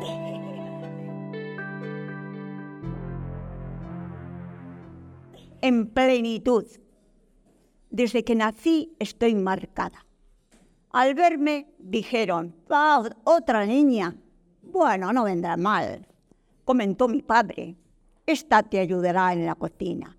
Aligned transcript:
En 5.62 5.88
plenitud. 5.88 6.66
Desde 7.90 8.24
que 8.24 8.34
nací 8.34 8.94
estoy 8.98 9.34
marcada. 9.34 10.04
Al 10.90 11.14
verme 11.14 11.74
dijeron, 11.78 12.54
ah, 12.70 13.08
otra 13.24 13.66
niña. 13.66 14.14
Bueno, 14.62 15.12
no 15.12 15.24
vendrá 15.24 15.56
mal, 15.56 16.06
comentó 16.64 17.08
mi 17.08 17.22
padre. 17.22 17.76
Esta 18.24 18.62
te 18.62 18.80
ayudará 18.80 19.32
en 19.32 19.46
la 19.46 19.54
cocina. 19.54 20.16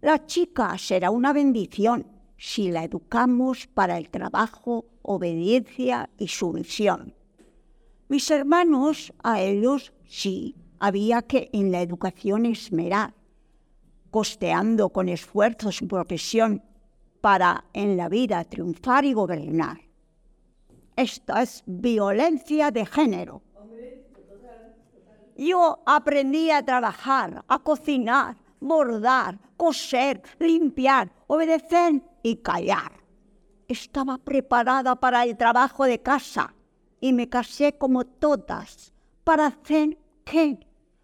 La 0.00 0.26
chica 0.26 0.76
será 0.76 1.10
una 1.10 1.32
bendición 1.32 2.06
si 2.36 2.70
la 2.70 2.84
educamos 2.84 3.66
para 3.66 3.96
el 3.96 4.10
trabajo, 4.10 4.86
obediencia 5.02 6.10
y 6.18 6.28
sumisión. 6.28 7.14
Mis 8.08 8.30
hermanos, 8.30 9.12
a 9.22 9.40
ellos 9.40 9.92
sí, 10.06 10.54
había 10.78 11.22
que 11.22 11.48
en 11.54 11.72
la 11.72 11.80
educación 11.80 12.44
esmerar, 12.44 13.14
costeando 14.10 14.90
con 14.90 15.08
esfuerzo 15.08 15.72
su 15.72 15.88
profesión 15.88 16.62
para 17.22 17.64
en 17.72 17.96
la 17.96 18.10
vida 18.10 18.44
triunfar 18.44 19.06
y 19.06 19.14
gobernar. 19.14 19.80
Esto 20.94 21.34
es 21.38 21.62
violencia 21.66 22.70
de 22.70 22.84
género. 22.84 23.42
Yo 25.36 25.82
aprendí 25.86 26.50
a 26.50 26.62
trabajar, 26.62 27.42
a 27.48 27.58
cocinar, 27.58 28.36
bordar, 28.60 29.38
coser, 29.56 30.22
limpiar, 30.38 31.10
obedecer 31.26 32.02
y 32.22 32.36
callar. 32.36 32.92
Estaba 33.66 34.18
preparada 34.18 34.94
para 34.94 35.24
el 35.24 35.36
trabajo 35.36 35.84
de 35.86 36.00
casa 36.00 36.54
y 37.04 37.12
me 37.12 37.28
casé 37.28 37.76
como 37.76 38.06
todas. 38.06 38.94
¿Para 39.24 39.48
hacer 39.48 39.98
qué? 40.24 40.58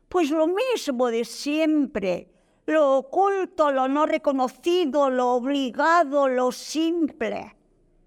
Pues 0.09 0.31
lo 0.31 0.47
mismo 0.47 1.09
de 1.09 1.27
siempre. 1.27 2.33
Lo 2.65 2.97
oculto, 2.97 3.71
lo 3.71 3.87
no 3.87 4.07
reconocido, 4.07 5.11
lo 5.11 5.33
obligado, 5.33 6.27
lo 6.27 6.53
simple. 6.53 7.55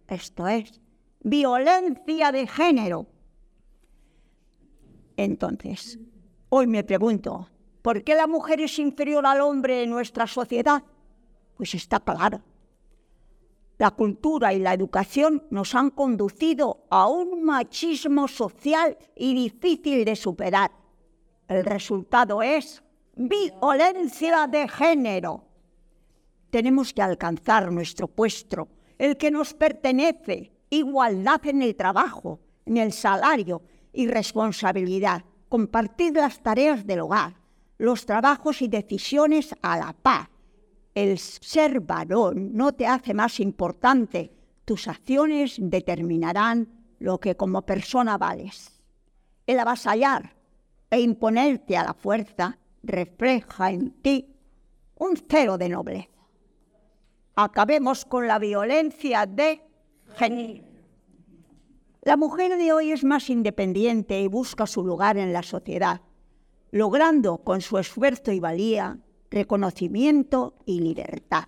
Esto 0.07 0.47
es 0.47 0.81
violencia 1.19 2.31
de 2.31 2.47
género. 2.47 3.05
Entonces, 5.15 5.99
hoy 6.49 6.65
me 6.65 6.83
pregunto, 6.83 7.47
¿por 7.83 8.03
qué 8.03 8.15
la 8.15 8.25
mujer 8.25 8.59
es 8.61 8.79
inferior 8.79 9.23
al 9.27 9.41
hombre 9.41 9.83
en 9.83 9.91
nuestra 9.91 10.25
sociedad? 10.25 10.81
Pues 11.57 11.75
está 11.75 11.99
claro. 11.99 12.41
La 13.83 13.91
cultura 13.91 14.53
y 14.53 14.59
la 14.59 14.73
educación 14.73 15.43
nos 15.49 15.75
han 15.75 15.89
conducido 15.89 16.85
a 16.89 17.09
un 17.09 17.43
machismo 17.43 18.29
social 18.29 18.97
y 19.13 19.33
difícil 19.33 20.05
de 20.05 20.15
superar. 20.15 20.71
El 21.49 21.65
resultado 21.65 22.41
es 22.41 22.81
violencia 23.13 24.47
de 24.47 24.69
género. 24.69 25.43
Tenemos 26.49 26.93
que 26.93 27.01
alcanzar 27.01 27.73
nuestro 27.73 28.07
puesto, 28.07 28.69
el 28.97 29.17
que 29.17 29.29
nos 29.29 29.53
pertenece, 29.53 30.53
igualdad 30.69 31.45
en 31.45 31.61
el 31.61 31.75
trabajo, 31.75 32.39
en 32.65 32.77
el 32.77 32.93
salario 32.93 33.63
y 33.91 34.07
responsabilidad, 34.07 35.25
compartir 35.49 36.13
las 36.13 36.41
tareas 36.41 36.87
del 36.87 37.01
hogar, 37.01 37.35
los 37.79 38.05
trabajos 38.05 38.61
y 38.61 38.69
decisiones 38.69 39.53
a 39.61 39.77
la 39.77 39.91
paz. 39.91 40.29
El 40.95 41.17
ser 41.17 41.79
varón 41.79 42.53
no 42.53 42.73
te 42.73 42.85
hace 42.85 43.13
más 43.13 43.39
importante, 43.39 44.31
tus 44.65 44.87
acciones 44.87 45.55
determinarán 45.59 46.69
lo 46.99 47.19
que 47.19 47.35
como 47.35 47.63
persona 47.63 48.17
vales. 48.17 48.81
El 49.47 49.59
avasallar 49.59 50.35
e 50.89 51.01
imponerte 51.01 51.75
a 51.75 51.83
la 51.83 51.93
fuerza 51.93 52.59
refleja 52.83 53.71
en 53.71 53.91
ti 54.01 54.35
un 54.95 55.17
cero 55.27 55.57
de 55.57 55.69
nobleza. 55.69 56.09
Acabemos 57.35 58.05
con 58.05 58.27
la 58.27 58.37
violencia 58.39 59.25
de 59.25 59.61
la 62.03 62.17
mujer 62.17 62.57
de 62.57 62.71
hoy 62.71 62.91
es 62.91 63.03
más 63.03 63.29
independiente 63.29 64.21
y 64.21 64.27
busca 64.27 64.67
su 64.67 64.83
lugar 64.83 65.17
en 65.17 65.33
la 65.33 65.41
sociedad, 65.41 66.01
logrando 66.71 67.39
con 67.39 67.61
su 67.61 67.77
esfuerzo 67.77 68.31
y 68.31 68.39
valía 68.39 68.99
reconocimiento 69.33 70.53
y 70.65 70.79
libertad. 70.79 71.45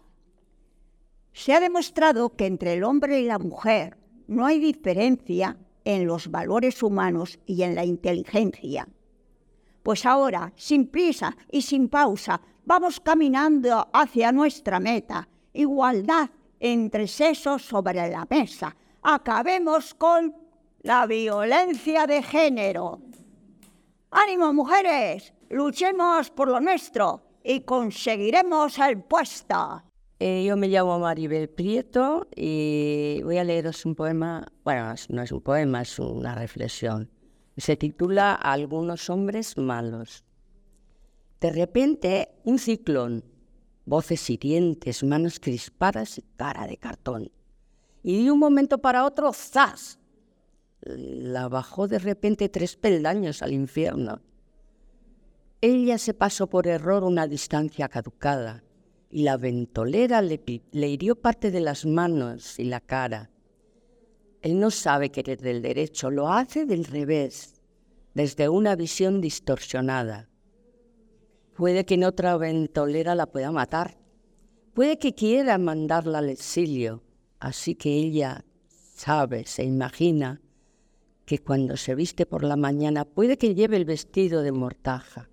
Se 1.34 1.54
ha 1.54 1.60
demostrado 1.60 2.36
que 2.36 2.46
entre 2.46 2.74
el 2.74 2.84
hombre 2.84 3.22
y 3.22 3.26
la 3.26 3.40
mujer 3.40 3.98
no 4.28 4.46
hay 4.46 4.60
diferencia 4.60 5.58
en 5.84 6.08
los 6.08 6.32
valores 6.32 6.82
humanos 6.82 7.40
y 7.46 7.62
en 7.62 7.76
la 7.76 7.86
inteligencia. 7.86 8.88
Pues 9.84 10.06
ahora, 10.06 10.52
sin 10.56 10.88
prisa 10.88 11.38
y 11.52 11.62
sin 11.62 11.90
pausa, 11.90 12.42
vamos 12.66 13.00
caminando 13.00 13.88
hacia 13.94 14.32
nuestra 14.32 14.80
meta, 14.80 15.28
igualdad 15.54 16.30
entre 16.60 17.08
sesos 17.08 17.62
sobre 17.62 18.10
la 18.10 18.26
mesa. 18.28 18.76
Acabemos 19.04 19.94
con 19.94 20.36
la 20.82 21.06
violencia 21.06 22.08
de 22.08 22.24
género. 22.24 23.02
Ánimo, 24.10 24.54
mujeres, 24.54 25.34
luchemos 25.50 26.32
por 26.32 26.48
lo 26.48 26.60
nuestro 26.60 27.25
y 27.46 27.62
conseguiremos 27.62 28.80
el 28.80 29.02
puesto. 29.04 29.84
Eh, 30.20 30.46
yo 30.46 30.58
me 30.58 30.68
llamo 30.68 30.98
Maribel 30.98 31.48
Prieto 31.48 32.28
y 32.36 33.22
voy 33.24 33.38
a 33.38 33.44
leeros 33.44 33.86
un 33.86 33.96
poema, 33.96 34.48
bueno, 34.64 34.94
no 35.10 35.22
es 35.22 35.32
un 35.32 35.42
poema, 35.42 35.84
es 35.84 36.00
una 36.00 36.34
reflexión. 36.34 37.12
Se 37.56 37.76
titula 37.78 38.34
Algunos 38.34 39.10
hombres 39.10 39.58
malos. 39.58 40.24
De 41.40 41.52
repente, 41.52 42.30
un 42.44 42.58
ciclón 42.58 43.24
voces 43.86 44.30
hirientes, 44.30 45.04
manos 45.04 45.40
crispadas 45.40 46.18
y 46.18 46.24
cara 46.36 46.68
de 46.68 46.78
cartón. 46.78 47.32
Y 48.04 48.26
de 48.26 48.32
un 48.32 48.40
momento 48.40 48.80
para 48.80 49.06
otro, 49.06 49.32
¡zas! 49.32 50.00
La 50.82 51.48
bajó 51.48 51.88
de 51.88 52.00
repente 52.00 52.50
tres 52.50 52.76
peldaños 52.76 53.42
al 53.42 53.54
infierno. 53.54 54.22
Ella 55.62 55.98
se 55.98 56.14
pasó 56.14 56.48
por 56.48 56.68
error 56.68 57.04
una 57.04 57.28
distancia 57.28 57.90
caducada 57.90 58.64
y 59.10 59.24
la 59.24 59.38
ventolera 59.38 60.22
le, 60.22 60.42
le 60.72 60.90
hirió 60.90 61.16
parte 61.16 61.52
de 61.52 61.62
las 61.62 61.86
manos 61.86 62.60
y 62.60 62.66
la 62.66 62.82
cara. 62.82 63.32
Él 64.42 64.60
no 64.60 64.70
sabe 64.70 65.10
querer 65.10 65.40
del 65.40 65.62
derecho, 65.62 66.12
lo 66.12 66.32
hace 66.32 66.66
del 66.66 66.86
revés, 66.86 67.62
desde 68.14 68.50
una 68.50 68.76
visión 68.76 69.22
distorsionada. 69.22 70.30
Puede 71.56 71.86
que 71.86 71.96
en 71.96 72.04
otra 72.04 72.38
ventolera 72.38 73.16
la 73.16 73.26
pueda 73.26 73.52
matar. 73.52 73.98
Puede 74.74 75.00
que 75.00 75.16
quiera 75.16 75.58
mandarla 75.58 76.18
al 76.18 76.30
exilio. 76.30 77.02
Así 77.40 77.76
que 77.76 77.94
ella 77.94 78.44
sabe, 78.96 79.46
se 79.46 79.64
imagina, 79.64 80.42
que 81.26 81.40
cuando 81.40 81.78
se 81.78 81.96
viste 81.96 82.26
por 82.26 82.44
la 82.44 82.56
mañana 82.56 83.06
puede 83.06 83.38
que 83.38 83.56
lleve 83.56 83.78
el 83.78 83.86
vestido 83.86 84.42
de 84.42 84.52
mortaja. 84.52 85.30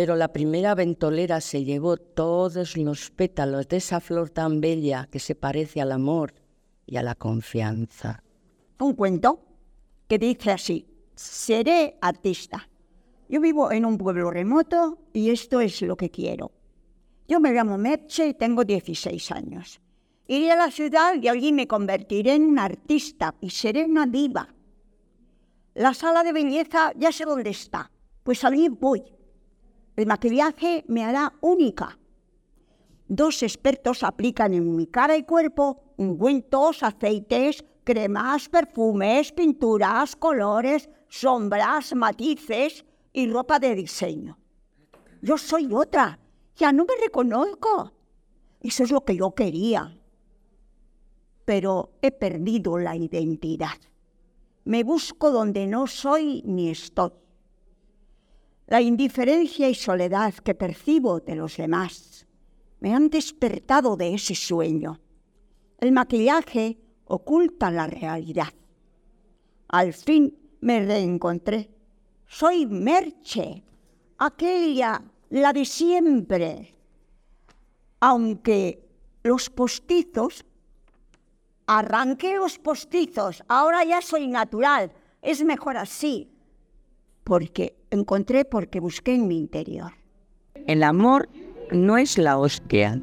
Pero 0.00 0.16
la 0.16 0.32
primera 0.32 0.74
ventolera 0.74 1.42
se 1.42 1.62
llevó 1.62 1.98
todos 1.98 2.74
los 2.78 3.10
pétalos 3.10 3.68
de 3.68 3.76
esa 3.76 4.00
flor 4.00 4.30
tan 4.30 4.62
bella 4.62 5.06
que 5.12 5.18
se 5.18 5.34
parece 5.34 5.82
al 5.82 5.92
amor 5.92 6.32
y 6.86 6.96
a 6.96 7.02
la 7.02 7.14
confianza. 7.14 8.22
Un 8.78 8.94
cuento 8.94 9.44
que 10.08 10.16
dice 10.18 10.52
así, 10.52 10.86
seré 11.14 11.98
artista. 12.00 12.66
Yo 13.28 13.42
vivo 13.42 13.70
en 13.70 13.84
un 13.84 13.98
pueblo 13.98 14.30
remoto 14.30 14.96
y 15.12 15.28
esto 15.28 15.60
es 15.60 15.82
lo 15.82 15.98
que 15.98 16.10
quiero. 16.10 16.50
Yo 17.28 17.38
me 17.38 17.52
llamo 17.52 17.76
Merche 17.76 18.28
y 18.28 18.32
tengo 18.32 18.64
16 18.64 19.32
años. 19.32 19.82
Iré 20.28 20.50
a 20.52 20.56
la 20.56 20.70
ciudad 20.70 21.12
y 21.20 21.28
allí 21.28 21.52
me 21.52 21.68
convertiré 21.68 22.36
en 22.36 22.44
un 22.44 22.58
artista 22.58 23.34
y 23.38 23.50
seré 23.50 23.84
una 23.84 24.06
diva. 24.06 24.48
La 25.74 25.92
sala 25.92 26.22
de 26.22 26.32
belleza 26.32 26.90
ya 26.96 27.12
sé 27.12 27.26
dónde 27.26 27.50
está, 27.50 27.90
pues 28.22 28.42
allí 28.44 28.70
voy. 28.70 29.19
El 29.96 30.06
maquillaje 30.06 30.84
me 30.88 31.04
hará 31.04 31.32
única. 31.40 31.98
Dos 33.08 33.42
expertos 33.42 34.02
aplican 34.02 34.54
en 34.54 34.76
mi 34.76 34.86
cara 34.86 35.16
y 35.16 35.24
cuerpo 35.24 35.82
ungüentos, 35.96 36.82
aceites, 36.82 37.64
cremas, 37.84 38.48
perfumes, 38.48 39.32
pinturas, 39.32 40.14
colores, 40.14 40.88
sombras, 41.08 41.94
matices 41.94 42.84
y 43.12 43.30
ropa 43.30 43.58
de 43.58 43.74
diseño. 43.74 44.38
Yo 45.22 45.36
soy 45.36 45.68
otra, 45.72 46.18
ya 46.56 46.72
no 46.72 46.84
me 46.84 46.94
reconozco. 47.02 47.92
Eso 48.60 48.84
es 48.84 48.90
lo 48.90 49.04
que 49.04 49.16
yo 49.16 49.34
quería. 49.34 49.98
Pero 51.44 51.90
he 52.00 52.12
perdido 52.12 52.78
la 52.78 52.96
identidad. 52.96 53.78
Me 54.64 54.84
busco 54.84 55.30
donde 55.30 55.66
no 55.66 55.86
soy 55.86 56.42
ni 56.44 56.70
estoy. 56.70 57.10
La 58.70 58.80
indiferencia 58.80 59.68
y 59.68 59.74
soledad 59.74 60.32
que 60.32 60.54
percibo 60.54 61.20
de 61.20 61.34
los 61.34 61.58
demás 61.58 62.26
me 62.80 62.94
han 62.94 63.10
despertado 63.10 63.96
de 63.96 64.14
ese 64.14 64.34
sueño. 64.34 64.98
El 65.78 65.92
maquillaje 65.92 66.78
oculta 67.04 67.70
la 67.70 67.86
realidad. 67.86 68.54
Al 69.68 69.92
fin 69.92 70.34
me 70.60 70.84
reencontré 70.86 71.68
soy 72.30 72.64
Merche, 72.64 73.64
aquella, 74.18 75.02
la 75.30 75.52
de 75.52 75.64
siempre. 75.64 76.76
aunque 77.98 78.88
los 79.24 79.50
postizos, 79.50 80.44
arranqué 81.66 82.36
los 82.36 82.58
postizos, 82.58 83.42
ahora 83.48 83.84
ya 83.84 84.00
soy 84.00 84.28
natural, 84.28 84.92
es 85.20 85.44
mejor 85.44 85.76
así, 85.76 86.30
porque 87.30 87.76
encontré, 87.92 88.44
porque 88.44 88.80
busqué 88.80 89.14
en 89.14 89.28
mi 89.28 89.38
interior. 89.38 89.92
El 90.66 90.82
amor 90.82 91.28
no 91.70 91.96
es 91.96 92.18
la 92.18 92.36
hostia. 92.36 93.00